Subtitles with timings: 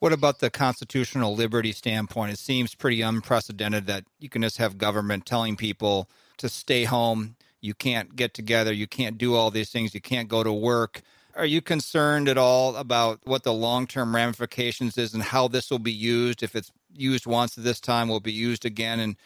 [0.00, 2.32] What about the constitutional liberty standpoint?
[2.32, 7.34] It seems pretty unprecedented that you can just have government telling people to stay home.
[7.60, 8.72] You can't get together.
[8.72, 9.94] You can't do all these things.
[9.94, 11.02] You can't go to work.
[11.34, 15.70] Are you concerned at all about what the long term ramifications is and how this
[15.70, 16.42] will be used?
[16.42, 19.16] If it's used once at this time, will be used again, and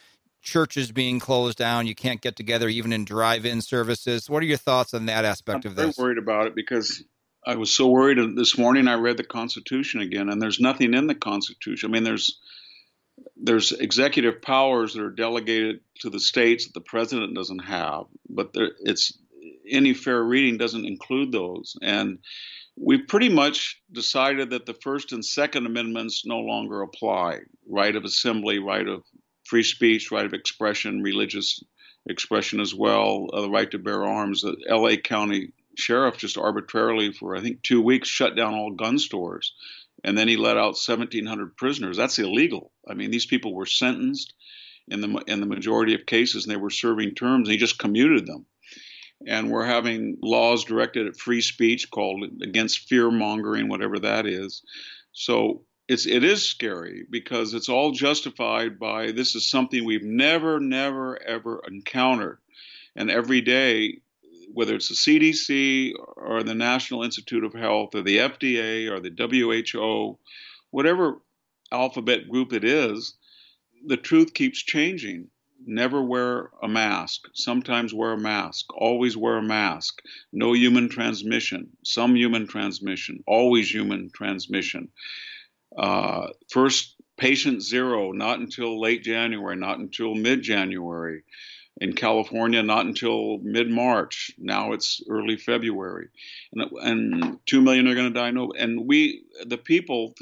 [0.43, 4.29] churches being closed down, you can't get together even in drive in services.
[4.29, 5.99] What are your thoughts on that aspect I'm of this?
[5.99, 7.05] I'm worried about it because
[7.45, 8.87] I was so worried this morning.
[8.87, 11.91] I read the Constitution again, and there's nothing in the Constitution.
[11.91, 12.39] I mean, there's
[13.37, 18.53] there's executive powers that are delegated to the states that the president doesn't have, but
[18.53, 19.19] there, it's
[19.69, 21.77] any fair reading doesn't include those.
[21.83, 22.19] And
[22.77, 27.41] we've pretty much decided that the First and Second Amendments no longer apply.
[27.69, 29.03] Right of assembly, right of
[29.45, 31.63] free speech, right of expression, religious
[32.07, 34.43] expression as well, uh, the right to bear arms.
[34.43, 34.97] The L.A.
[34.97, 39.53] County sheriff just arbitrarily, for I think two weeks, shut down all gun stores
[40.05, 41.97] and then he let out 1,700 prisoners.
[41.97, 42.73] That's illegal.
[42.89, 44.35] I mean, these people were sentenced
[44.89, 47.49] in the in the majority of cases, and they were serving terms.
[47.49, 48.47] And he just commuted them.
[49.27, 54.63] And we're having laws directed at free speech called against fear mongering, whatever that is.
[55.13, 60.59] So it's it is scary because it's all justified by this is something we've never,
[60.59, 62.39] never, ever encountered.
[62.97, 64.01] And every day
[64.53, 69.11] whether it's the CDC or the National Institute of Health or the FDA or the
[69.11, 70.19] WHO,
[70.71, 71.21] whatever
[71.71, 73.15] alphabet group it is,
[73.87, 75.29] the truth keeps changing.
[75.65, 77.23] Never wear a mask.
[77.35, 78.67] Sometimes wear a mask.
[78.75, 80.03] Always wear a mask.
[80.33, 81.69] No human transmission.
[81.85, 83.23] Some human transmission.
[83.27, 84.89] Always human transmission.
[85.77, 91.23] Uh, first, patient zero, not until late January, not until mid January
[91.83, 94.31] in California not until mid March.
[94.39, 96.09] Now it's early February,
[96.53, 98.31] and, and two million are going to die.
[98.31, 100.15] No, and we, the people,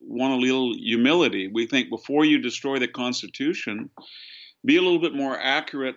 [0.00, 1.48] want a little humility.
[1.52, 3.90] We think before you destroy the Constitution,
[4.64, 5.96] be a little bit more accurate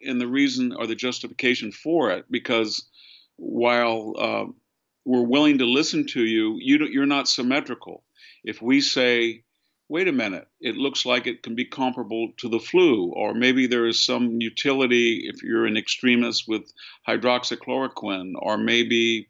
[0.00, 2.86] in the reason or the justification for it, because
[3.36, 4.44] while uh,
[5.06, 8.04] we're willing to listen to you, you you're not symmetrical.
[8.44, 9.44] If we say
[9.88, 13.66] wait a minute, it looks like it can be comparable to the flu, or maybe
[13.66, 16.72] there is some utility if you're an extremist with
[17.06, 19.28] hydroxychloroquine, or maybe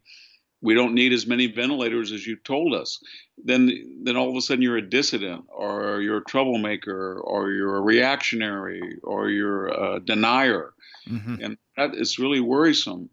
[0.61, 3.03] we don't need as many ventilators as you told us.
[3.43, 7.75] Then, then all of a sudden you're a dissident, or you're a troublemaker, or you're
[7.75, 10.73] a reactionary, or you're a denier,
[11.09, 11.35] mm-hmm.
[11.41, 13.09] and that is really worrisome.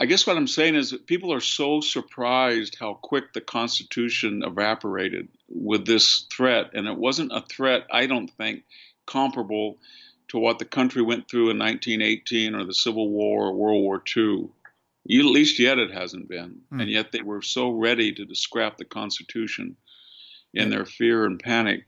[0.00, 4.42] I guess what I'm saying is that people are so surprised how quick the Constitution
[4.44, 6.70] evaporated with this threat.
[6.74, 8.62] And it wasn't a threat, I don't think,
[9.06, 9.78] comparable
[10.28, 14.02] to what the country went through in 1918 or the Civil War or World War
[14.16, 14.48] II.
[15.10, 16.60] At least yet it hasn't been.
[16.72, 16.82] Mm.
[16.82, 19.76] And yet they were so ready to scrap the Constitution
[20.54, 21.86] in their fear and panic.